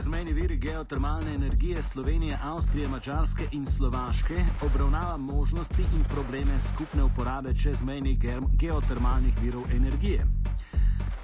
[0.00, 7.54] Čezmejni viri geotermalne energije Slovenije, Avstrije, Mačarske in Slovaške, obravnava možnosti in probleme skupne uporabe
[7.54, 8.18] čezmejnih
[8.52, 10.26] geotermalnih virov energije.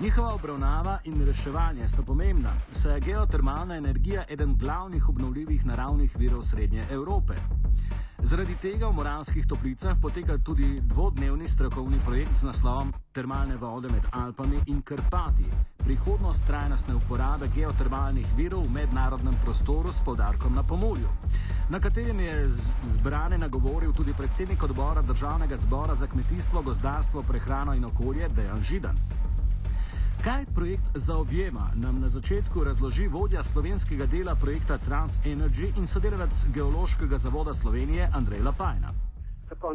[0.01, 6.43] Njihova obravnava in reševanje sta pomembna, saj je geotermalna energija eden glavnih obnovljivih naravnih virov
[6.43, 7.35] Srednje Evrope.
[8.25, 14.09] Zaradi tega v Moravskih toplicah poteka tudi dvodnevni strokovni projekt z naslovom Termalne vode med
[14.11, 15.45] Alpami in Krpati.
[15.85, 21.09] Prihodnost trajnostne uporabe geotermalnih virov v mednarodnem prostoru s podarkom na pomorju,
[21.69, 22.49] na katerem je
[22.97, 28.97] zbrane nagovoril tudi predsednik odbora Državnega zbora za kmetijstvo, gozdarstvo, prehrano in okolje Dejan Židan.
[30.27, 37.19] Kaj projekt zaobjema, nam na začetku razloži vodja slovenskega dela projekta TransEnergy in sodelavec Geološkega
[37.19, 38.91] zavoda Slovenije Andrej Lapajna.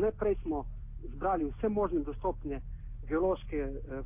[0.02, 0.66] Najprej smo
[1.16, 2.62] zbrali vse možne dostopne
[3.08, 4.04] geološke, eh,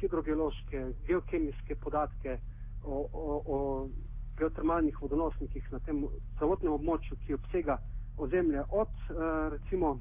[0.00, 2.38] hidrogeološke, geokemijske podatke
[2.84, 3.88] o, o, o
[4.36, 6.04] geotermalnih vodonosnikih na tem
[6.38, 7.78] celotnem območju, ki obsega
[8.18, 9.16] ozemlje od eh,
[9.56, 9.96] recimo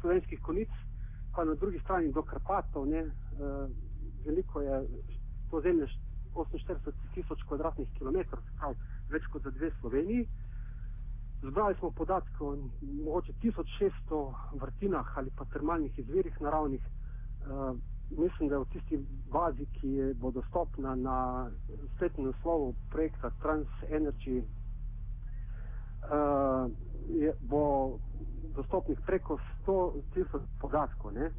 [0.00, 0.70] slovenskih konic,
[1.34, 2.86] pa na drugi strani do Karpatov.
[2.86, 3.87] Ne, eh,
[4.24, 4.86] veliko je
[5.50, 5.86] to zemlje
[6.34, 8.74] 48 tisoč kvadratnih kilometrov, prav
[9.10, 10.28] več kot za dve Sloveniji.
[11.42, 16.82] Zbrali smo podatke o mogoče 1600 vrtinah ali pa termalnih izvirih naravnih.
[16.82, 16.88] Uh,
[18.10, 21.50] mislim, da je v tisti bazi, ki je, bo dostopna na
[21.94, 24.46] spletnem naslovu projekta TransEnergy, uh,
[27.08, 27.98] je, bo
[28.56, 31.12] dostopnih preko 100 tisoč podatkov.
[31.12, 31.30] Ne?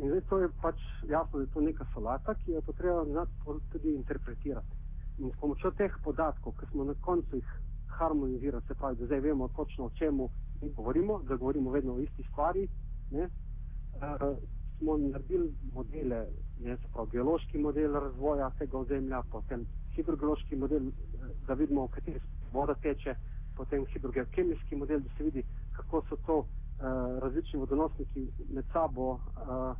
[0.00, 3.32] In zdaj to je pač jasno, da je to neka solata, ki jo treba znati
[3.72, 4.76] tudi interpretirati.
[5.18, 7.50] In s pomočjo teh podatkov, ki smo na koncu jih
[7.98, 10.28] harmonizirali, se pravi, da zdaj vemo točno o čemu
[10.62, 12.68] mi govorimo, da govorimo vedno o isti stvari,
[13.10, 14.38] ne, uh,
[14.78, 16.26] smo naredili modele,
[16.60, 19.66] ne, se pravi, geološki model razvoja tega ozemlja, potem
[19.96, 22.20] hidrogeološki model, eh, da vidimo, v kateri
[22.52, 23.14] voda teče,
[23.56, 25.44] potem hidrogeokemijski model, da se vidi,
[25.76, 26.46] kako so to uh,
[27.22, 29.76] različni vodonosniki med sabo uh,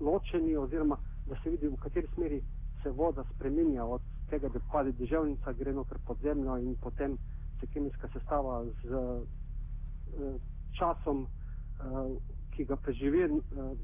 [0.00, 2.42] ločeni, oziroma da se vidi, v kateri smeri
[2.82, 7.18] se voda spremenja od tega, da pade deževnica, gre noter pod zemljo in potem
[7.60, 10.34] se kemijska sestava z uh,
[10.78, 12.16] časom, uh,
[12.50, 13.40] ki ga preživi uh,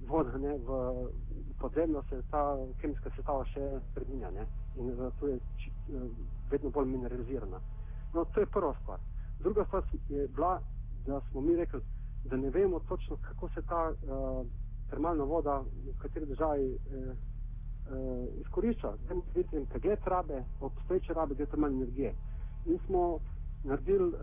[0.08, 1.08] voda ne, v
[1.60, 2.44] podzemljo, se ta
[2.80, 4.46] kemijska sestava še spremenja ne,
[4.76, 6.06] in zato je či, uh,
[6.50, 7.60] vedno bolj mineralizirana.
[8.14, 9.00] No, to je prva stvar.
[9.40, 10.60] Druga stvar je bila,
[11.06, 11.80] da smo mi rekli,
[12.24, 14.46] da ne vemo točno, kako se ta uh,
[14.92, 17.14] termalna voda v kateri državi eh, eh,
[18.38, 18.92] izkorišča.
[18.98, 22.14] Zdaj vidimo pregled rabe, obstoječe rabe geotermalne energije.
[22.66, 23.18] In smo
[23.64, 24.18] naredili eh,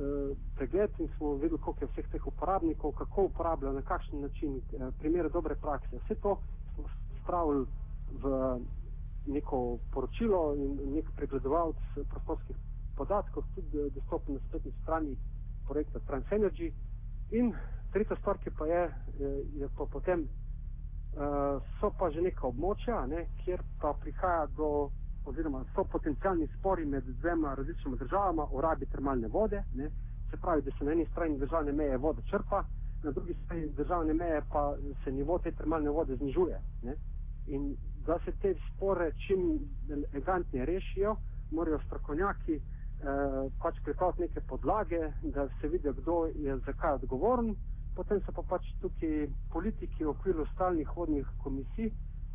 [0.56, 4.92] pregled in smo videli, koliko je vseh teh uporabnikov, kako uporabljajo, na kakšen način, eh,
[5.00, 5.98] primere dobre prakse.
[5.98, 6.38] Vse to
[6.76, 6.84] smo
[7.22, 7.66] spravili
[8.14, 8.60] v
[9.28, 9.60] neko
[9.92, 12.56] poročilo in nek pregledovalc prostorskih
[12.96, 15.18] podatkov, tudi dostopen na spletni strani
[15.68, 16.72] projekta TransEnergy.
[17.32, 17.54] In
[17.92, 18.82] tretja stvar, ki pa je,
[19.54, 20.26] je pa potem
[21.80, 24.90] so pa že neka območja, ne, kjer pa prihaja do,
[25.26, 29.64] oziroma so potencijalni spori med dvema različnima državama o rabi termalne vode.
[29.76, 29.90] Ne,
[30.30, 32.64] se pravi, da se na eni strani državne meje voda črpa,
[33.04, 36.62] na drugi strani državne meje pa se nivo te termalne vode znižuje.
[36.84, 36.96] Ne.
[37.48, 37.76] In
[38.06, 39.60] da se te spore čim
[39.90, 41.16] elegantneje rešijo,
[41.52, 42.62] morajo strokovnjaki eh,
[43.62, 47.56] pač pripraviti neke podlage, da se vidi, kdo je zakaj odgovoren
[48.00, 51.90] potem so pa pač tukaj politiki v okviru stalnih vodnih komisij,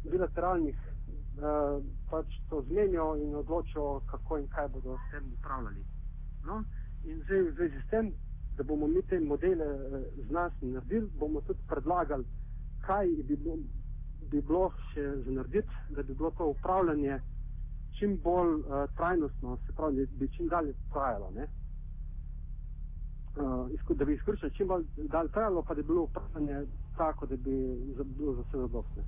[0.05, 1.79] bilateralnih, eh,
[2.11, 5.85] pač to zmenijo in odločijo, kako in kaj bodo s tem upravljali.
[6.45, 6.61] No?
[7.09, 8.13] In zdaj v zvezi s tem,
[8.57, 12.29] da bomo mi te modele eh, z nas naredili, bomo tudi predlagali,
[12.85, 13.57] kaj bi bilo,
[14.31, 17.21] bi bilo še za narediti, da bi bilo to upravljanje
[17.97, 21.31] čim bolj eh, trajnostno, se pravi, da bi čim dalje trajalo.
[21.31, 21.49] Ne?
[23.37, 26.67] Uh, da bi izkoriščali čim bolj dalj trajalo, pa da bi bilo upravljanje
[26.97, 29.03] tako, da bi bilo za vse zadostne.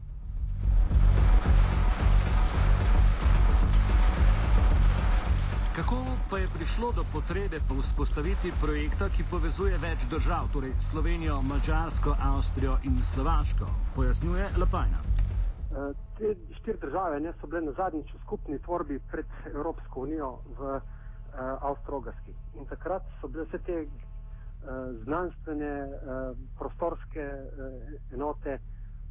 [5.76, 5.96] Kako
[6.30, 12.14] pa je prišlo do potrebe po vzpostavitvi projekta, ki povezuje več držav, torej Slovenijo, Mačarsko,
[12.20, 15.02] Avstrijo in Slovaško, pojasnjuje Lapajna.
[15.04, 20.38] Uh, te štiri države ne, so bile na zadnjič v skupni tvorbi pred Evropsko unijo
[20.58, 20.80] v uh,
[21.60, 22.32] Avstrogasti.
[22.56, 24.05] In takrat so bile vse te Eh,
[25.04, 28.58] znanstvene, eh, prostorske eh, enote,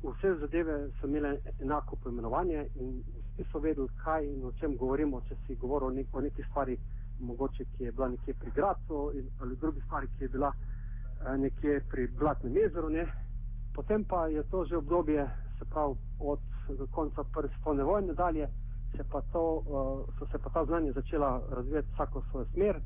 [0.03, 3.01] vse zadeve so imele enako poimenovanje in
[3.33, 6.43] vsi so vedeli, kaj in o čem govorimo, če si govoril o, nek, o neki
[6.49, 6.77] stvari,
[7.19, 9.11] mogoče ki je bila nekje pri Gracu
[9.41, 10.51] ali drugi stvari, ki je bila
[11.37, 12.89] nekje pri Blatnem jezeru.
[12.89, 13.07] Ne.
[13.75, 15.25] Potem pa je to že obdobje,
[15.59, 16.39] se pravi od
[16.91, 18.47] konca prve svetovne vojne dalje,
[18.97, 19.63] se pa to,
[20.19, 22.81] so se pa ta znanja začela razvijati vsako svojo smer,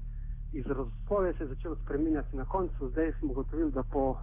[0.53, 4.17] izrazoslovje se je začelo spreminjati na koncu, zdaj smo gotovili, da po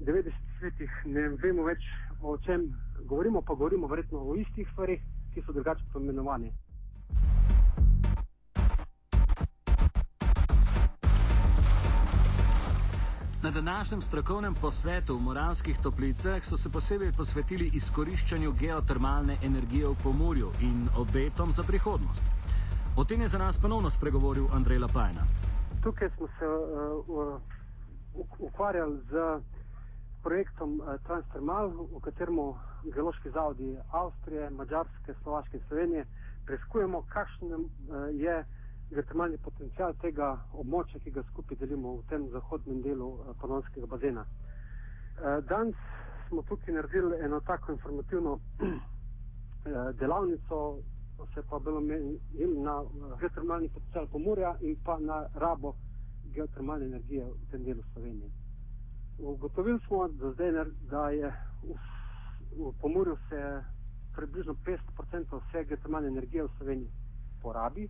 [0.00, 1.82] 90 letih ne vemo več
[2.22, 2.72] o čem
[3.04, 5.00] govorimo, pa govorimo verjetno o istih stvarih,
[5.34, 6.52] ki so drugače poimenovane.
[13.42, 19.94] Na današnjem strokovnem posvetu v Moranskih toplicah so se posebej posvetili izkoriščanju geotermalne energije v
[20.02, 22.43] Pomorju in obetom za prihodnost.
[22.96, 25.26] O tem je za nas ponovno spregovoril Andrej Lapajna.
[25.82, 27.40] Tukaj smo se uh,
[28.38, 29.42] ukvarjali z
[30.22, 32.38] projektom uh, Transfermal, v katerem
[32.94, 36.06] geološki zavodi Avstrije, Mačarske, Slovaške in Slovenije
[36.46, 37.66] preizkujemo, kakšen uh,
[38.12, 38.44] je
[38.90, 44.22] geotermalni potencial tega območja, ki ga skupaj delimo v tem zahodnem delu uh, Panonskega bazena.
[44.22, 45.74] Uh, danes
[46.28, 48.70] smo tukaj naredili eno tako informativno uh,
[50.00, 50.78] delavnico,
[51.34, 52.82] se pa bilo menili na
[53.20, 55.74] geotermalni potencial Pomorja in pa na rabo
[56.34, 58.30] geotermalne energije v tem delu Slovenije.
[59.18, 60.52] Ugotovili smo, da, zdaj,
[60.90, 61.32] da je
[61.62, 61.74] v,
[62.58, 63.62] v Pomorju se
[64.16, 64.54] približno
[64.98, 66.90] 50% vse geotermalne energije v Sloveniji
[67.42, 67.88] porabi,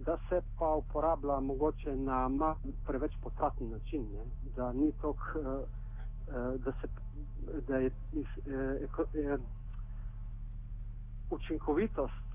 [0.00, 2.54] da se pa uporablja mogoče na
[2.86, 4.24] preveč potratni način, ne?
[4.56, 6.88] da ni tok, uh, uh, da, se,
[7.68, 9.40] da je iz, uh,
[11.30, 12.29] učinkovitost uh,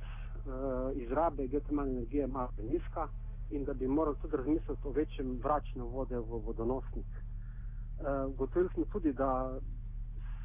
[0.95, 3.07] izrabe geotermalne energije malo nizka
[3.49, 7.05] in da bi morali tudi razmisliti o večjem vračanju vode v vodonosnik.
[7.05, 9.59] Uh, gotovili smo tudi, da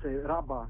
[0.03, 0.67] se raba,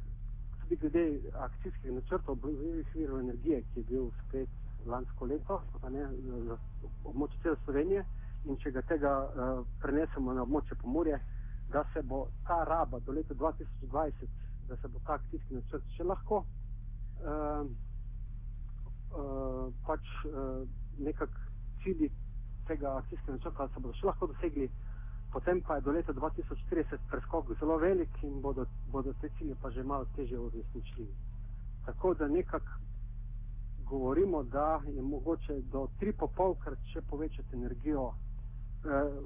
[0.60, 4.48] tudi glede akcijskih načrtov obnovljivih virov energije, ki je bil spet
[4.86, 6.06] lansko leto ne,
[6.46, 6.56] za
[7.04, 8.04] območje cele Slovenije
[8.44, 11.18] in če ga tega uh, prenesemo na območje Pomorje,
[11.72, 14.26] da se bo ta raba do leta 2020,
[14.68, 17.66] da se bo ta akcijski načrt še lahko uh,
[19.12, 20.68] uh, pač uh,
[20.98, 21.32] nekako
[21.82, 22.10] cilji
[22.66, 24.68] tega akcijskega načrta, da se bodo še lahko dosegli,
[25.32, 29.70] potem pa je do leta 2030 preskok zelo velik in bodo, bodo te cilje pa
[29.70, 31.14] že malo teže uresničljivi.
[31.86, 32.78] Tako da nekako
[33.90, 38.12] govorimo, da je mogoče do 3,5 krat še povečati energijo,
[38.84, 39.20] eh,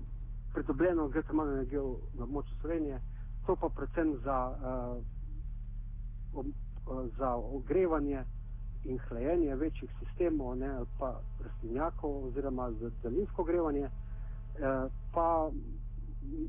[0.54, 3.00] pridobljeno geotermalno energijo na območju Slovenije,
[3.46, 5.02] to pa predvsem za, eh,
[6.40, 6.52] eh,
[7.18, 8.24] za ogrevanje
[8.84, 15.50] in hlajenje večjih sistemov, ne, pa rastlinjakov oziroma za daljinsko ogrevanje, eh, pa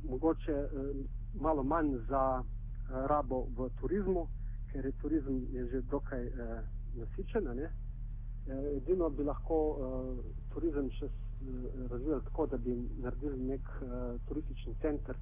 [0.09, 0.93] mogoče eh,
[1.39, 4.27] malo manj za eh, rabo v turizmu,
[4.71, 6.61] ker je turizem je že dokaj eh,
[6.95, 7.71] nasičen, ne,
[8.47, 10.17] Eh, edino bi lahko uh,
[10.53, 11.53] turizem še uh,
[11.89, 15.17] razvijali tako, da bi naredili nek uh, turistični center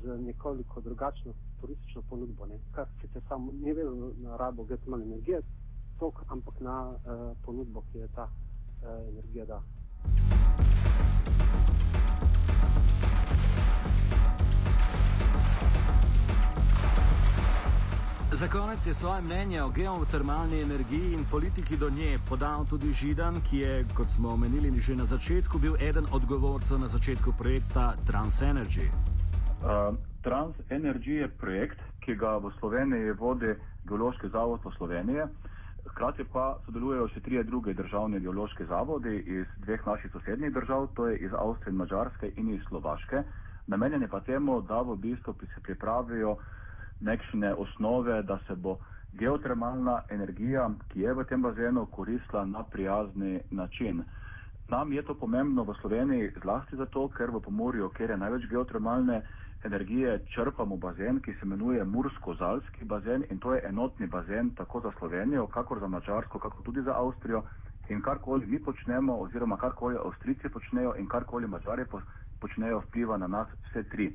[0.00, 2.56] z nekoliko drugačno turistično ponudbo, ne?
[2.72, 5.42] kar sicer samo ni vezano na rabo geotermalne energije,
[6.02, 9.62] tok, ampak na uh, ponudbo, ki je ta uh, energija da.
[18.32, 23.38] Za konec je svoje mnenje o geotermalni energiji in politiki do nje podal tudi Židan,
[23.50, 27.94] ki je, kot smo omenili že na začetku, bil eden od govorcev na začetku projekta
[28.06, 28.90] TransEnergy.
[29.62, 33.54] Uh, TransEnergy je projekt, ki ga v Sloveniji vodi
[33.86, 35.28] Geološki zavod Slovenije.
[35.92, 41.08] Hkrati pa sodelujejo še trije druge državne geološke zavodi iz dveh naših sosednjih držav, to
[41.10, 43.20] je iz Avstrije in Mačarske in iz Slovaške.
[43.66, 46.36] Namenjen je pa temu, da v bistvu se pripravijo
[47.00, 48.78] nekšne osnove, da se bo
[49.12, 54.00] geotermalna energija, ki je v tem bazenu, koristila na prijazni način.
[54.68, 59.20] Nam je to pomembno v Sloveniji zlasti zato, ker v Pomorju, kjer je največ geotermalne
[59.20, 59.41] energije,
[60.34, 65.46] črpamo bazen, ki se imenuje Mursko-Zalski bazen in to je enotni bazen tako za Slovenijo,
[65.46, 67.42] kakor za Mačarsko, kakor tudi za Avstrijo.
[67.88, 71.84] In karkoli mi počnemo, oziroma karkoli Avstrijci počnejo in karkoli Mačari
[72.40, 74.06] počnejo, vpliva na nas vse tri.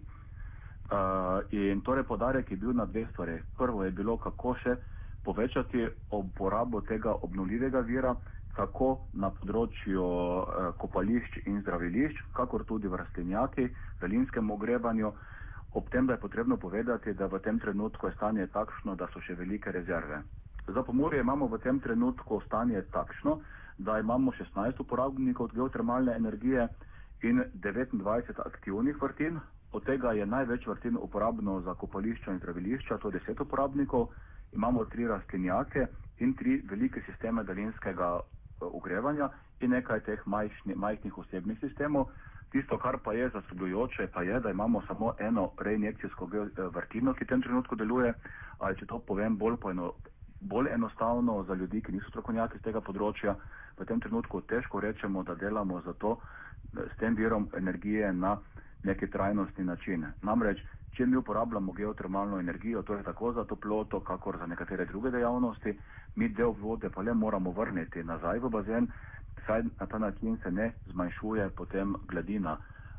[0.87, 3.43] Uh, in torej podarek je bil na dveh stvareh.
[3.57, 4.75] Prvo je bilo, kako še
[5.23, 8.15] povečati uporabo tega obnovljivega vira,
[8.55, 13.67] tako na področju uh, kopališč in zdravilišč, kakor tudi v rastlinjaki,
[14.01, 15.11] velinskem ogrevanju.
[15.73, 19.21] Ob tem, da je potrebno povedati, da v tem trenutku je stanje takšno, da so
[19.21, 20.21] še velike rezerve.
[20.67, 23.39] Za pomorje imamo v tem trenutku stanje takšno,
[23.77, 26.67] da imamo 16 uporabnikov geotermalne energije
[27.21, 29.39] in 29 aktivnih vrtin,
[29.71, 34.07] Od tega je največ vrtin uporabno za kopališča in zdravilišča, to je deset uporabnikov,
[34.53, 35.87] imamo tri rastlinjake
[36.19, 42.07] in tri velike sisteme daljinskega eh, ogrevanja in nekaj teh majšni, majhnih osebnih sistemov.
[42.51, 47.23] Tisto, kar pa je zaskrbljujoče, pa je, da imamo samo eno reinjekcijsko eh, vrtino, ki
[47.23, 48.13] v tem trenutku deluje,
[48.59, 49.93] ali če to povem bolj poeno,
[50.39, 53.35] bolj enostavno za ljudi, ki niso strokovnjaki z tega področja.
[53.77, 56.17] V tem trenutku težko rečemo, da delamo to,
[56.73, 58.37] s tem virom energije na
[58.83, 60.05] neki trajnostni način.
[60.21, 60.61] Namreč,
[60.95, 65.77] če mi uporabljamo geotermalno energijo, to je tako za toploto, kakor za nekatere druge dejavnosti,
[66.15, 68.87] mi del vode pa le moramo vrniti nazaj v bazen,
[69.47, 72.57] saj na ta način se ne zmanjšuje potem gladina.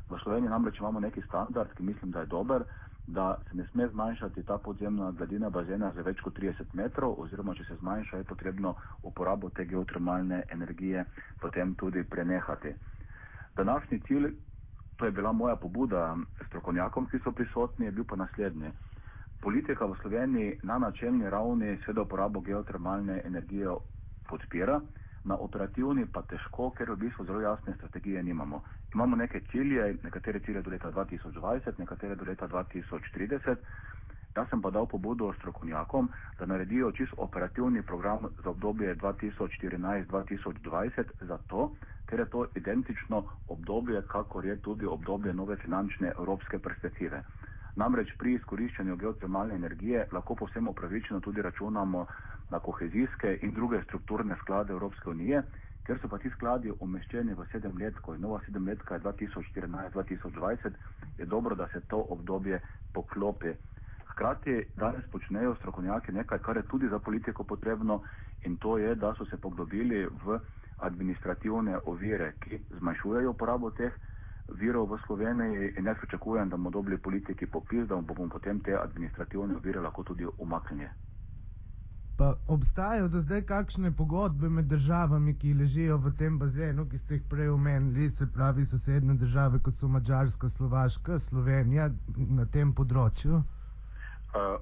[0.09, 2.63] V Sloveniji namreč imamo neki standard, ki mislim, da je dober,
[3.07, 7.55] da se ne sme zmanjšati ta podzemna gladina bazena za več kot 30 metrov, oziroma
[7.55, 11.05] če se zmanjša, je potrebno uporabo te geotermalne energije
[11.41, 12.73] potem tudi prenehati.
[13.55, 14.29] Današnji cilj,
[14.97, 18.71] to je bila moja pobuda strokovnjakom, ki so prisotni, je bil pa naslednji.
[19.41, 23.73] Politika v Sloveniji na načelni ravni seveda uporabo geotermalne energije
[24.29, 24.81] podpira,
[25.23, 28.61] na operativni pa težko, ker v bistvu zelo jasne strategije nimamo.
[28.93, 33.55] Imamo neke cilje, nekatere cilje do leta 2020, nekatere do leta 2030.
[34.35, 36.09] Jaz sem pa dal pobudo strokovnjakom,
[36.39, 41.71] da naredijo čist operativni program za obdobje 2014-2020, zato
[42.05, 47.23] ker je to identično obdobje, kakor je tudi obdobje nove finančne evropske perspektive.
[47.79, 52.05] Namreč pri izkoriščanju geotermalne energije lahko povsem upravičeno tudi računamo
[52.51, 55.41] na kohezijske in druge strukturne sklade Evropske unije,
[55.87, 60.75] ker so pa ti skladi umeščeni v sedem let, ko je nova sedemletka 2014-2020,
[61.17, 62.59] je dobro, da se to obdobje
[62.93, 63.53] poklopi.
[64.11, 68.01] Hkrati danes počnejo strokovnjaki nekaj, kar je tudi za politiko potrebno
[68.43, 70.39] in to je, da so se poglobili v
[70.79, 73.95] administrativne ovire, ki zmanjšujejo uporabo teh
[74.53, 78.75] virov v Sloveniji in jaz pričakujem, da bomo dobili politiki popis, da bomo potem te
[78.75, 80.89] administrativne ovire lahko tudi umaknili.
[82.17, 87.13] Pa obstajajo do zdaj kakšne pogodbe med državami, ki ležijo v tem bazenu, ki ste
[87.13, 91.85] jih prej omenili, se pravi sosedne države, kot so Mačarska, Slovaška, Slovenija
[92.17, 93.39] na tem področju?
[94.35, 94.57] Uh,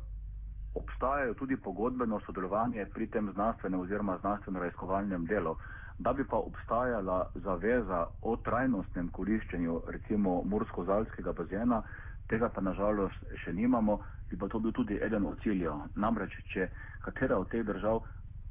[0.76, 5.56] obstajajo tudi pogodbeno sodelovanje pri tem znanstvenem oziroma znanstveno-raziskovalnem delu.
[6.00, 11.82] Da bi pa obstajala zaveza o trajnostnem koriščenju recimo Mursko-Zalskega bazena,
[12.28, 13.98] tega pa nažalost še nimamo,
[14.30, 15.74] bi pa to bil tudi eden od ciljev.
[15.96, 16.70] Namreč, če
[17.02, 18.04] katera od teh držav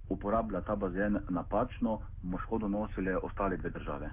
[0.09, 4.11] uporablja ta bazen napačno, bomo škodo nosili ostale dve države.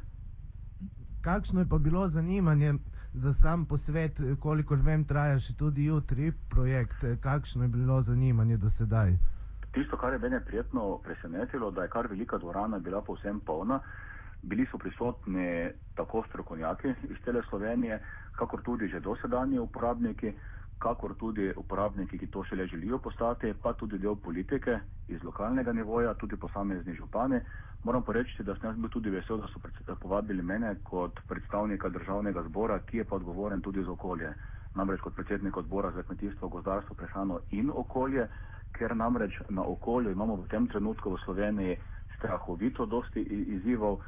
[1.22, 2.74] Kakšno je pa bilo zanimanje
[3.16, 8.70] za sam posvet, kolikor vem, traja še tudi jutri projekt, kakšno je bilo zanimanje do
[8.70, 9.16] sedaj?
[9.74, 13.80] Tisto, kar je mene prijetno presenetilo, da je kar velika dvorana bila povsem polna,
[14.44, 15.48] bili so prisotni
[15.96, 18.00] tako strokovnjaki iz tele Slovenije,
[18.34, 20.34] kakor tudi že dosedanji uporabniki,
[20.80, 24.78] kakor tudi uporabniki, ki to šele želijo postati, pa tudi del politike
[25.08, 27.40] iz lokalnega nivoja, tudi posamezni župani.
[27.84, 29.60] Moram pa reči, da sem bil tudi vesel, da so
[29.98, 34.34] povabili mene kot predstavnika državnega zbora, ki je pa odgovoren tudi za okolje.
[34.74, 38.28] Namreč kot predsednik odbora za kmetijstvo, gozdarstvo, prehrano in okolje,
[38.74, 41.78] ker namreč na okolju imamo v tem trenutku v Sloveniji
[42.18, 44.00] strahovito dosti izzivov,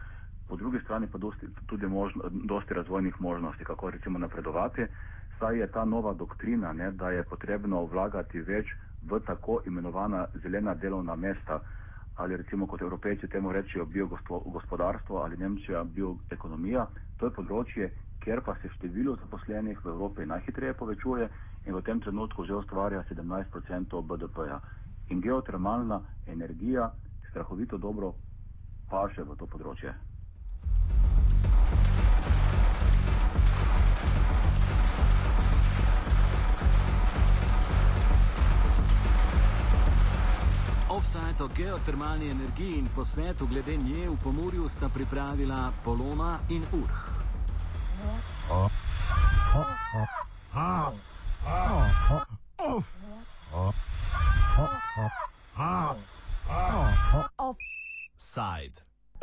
[0.48, 4.86] po drugi strani pa dosti, tudi možno, dosti razvojnih možnosti, kako recimo napredovati
[5.40, 8.68] saj je ta nova doktrina, ne, da je potrebno vlagati več
[9.04, 11.60] v tako imenovana zelena delovna mesta
[12.16, 16.86] ali recimo kot evropejci temu rečijo biogospodarstvo ali Nemčija bioekonomija.
[17.20, 17.90] To je področje,
[18.25, 21.29] kjer pa se število zaposlenih v Evropi najhitreje povečuje
[21.65, 24.60] in v tem trenutku že ustvarja 17% BDP-ja.
[25.10, 26.89] In geotermalna energija
[27.29, 28.15] strahovito dobro
[28.89, 29.94] paše v to področje.
[40.89, 47.05] Offside o geotermalni energiji in posvetu glede nje v Pomorju sta pripravila Polona in Urh.
[50.56, 50.94] Huh?